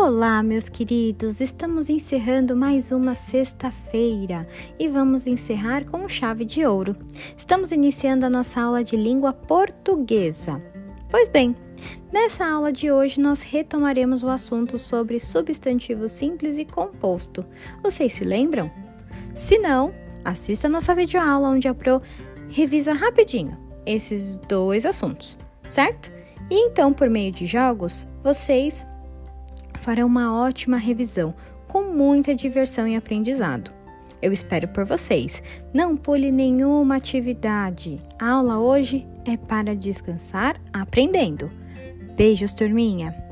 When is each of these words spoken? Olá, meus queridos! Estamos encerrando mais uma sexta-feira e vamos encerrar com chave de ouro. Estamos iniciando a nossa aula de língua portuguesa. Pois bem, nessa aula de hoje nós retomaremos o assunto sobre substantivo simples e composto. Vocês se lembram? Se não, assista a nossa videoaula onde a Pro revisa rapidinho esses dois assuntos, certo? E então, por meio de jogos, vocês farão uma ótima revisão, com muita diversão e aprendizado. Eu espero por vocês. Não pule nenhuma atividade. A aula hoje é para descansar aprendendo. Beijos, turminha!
Olá, 0.00 0.44
meus 0.44 0.68
queridos! 0.68 1.40
Estamos 1.40 1.90
encerrando 1.90 2.54
mais 2.54 2.92
uma 2.92 3.16
sexta-feira 3.16 4.46
e 4.78 4.86
vamos 4.86 5.26
encerrar 5.26 5.84
com 5.86 6.08
chave 6.08 6.44
de 6.44 6.64
ouro. 6.64 6.96
Estamos 7.36 7.72
iniciando 7.72 8.24
a 8.24 8.30
nossa 8.30 8.60
aula 8.60 8.84
de 8.84 8.96
língua 8.96 9.32
portuguesa. 9.32 10.62
Pois 11.10 11.26
bem, 11.26 11.52
nessa 12.12 12.46
aula 12.46 12.72
de 12.72 12.92
hoje 12.92 13.20
nós 13.20 13.40
retomaremos 13.40 14.22
o 14.22 14.28
assunto 14.28 14.78
sobre 14.78 15.18
substantivo 15.18 16.06
simples 16.08 16.58
e 16.58 16.64
composto. 16.64 17.44
Vocês 17.82 18.12
se 18.14 18.24
lembram? 18.24 18.70
Se 19.34 19.58
não, 19.58 19.92
assista 20.24 20.68
a 20.68 20.70
nossa 20.70 20.94
videoaula 20.94 21.48
onde 21.48 21.66
a 21.66 21.74
Pro 21.74 22.00
revisa 22.48 22.92
rapidinho 22.92 23.58
esses 23.84 24.36
dois 24.48 24.86
assuntos, 24.86 25.36
certo? 25.68 26.12
E 26.48 26.54
então, 26.66 26.92
por 26.92 27.10
meio 27.10 27.32
de 27.32 27.46
jogos, 27.46 28.06
vocês 28.22 28.86
farão 29.88 30.06
uma 30.06 30.38
ótima 30.38 30.76
revisão, 30.76 31.34
com 31.66 31.80
muita 31.80 32.34
diversão 32.34 32.86
e 32.86 32.94
aprendizado. 32.94 33.72
Eu 34.20 34.30
espero 34.30 34.68
por 34.68 34.84
vocês. 34.84 35.42
Não 35.72 35.96
pule 35.96 36.30
nenhuma 36.30 36.96
atividade. 36.96 37.98
A 38.18 38.32
aula 38.32 38.58
hoje 38.58 39.06
é 39.24 39.38
para 39.38 39.74
descansar 39.74 40.60
aprendendo. 40.74 41.50
Beijos, 42.14 42.52
turminha! 42.52 43.27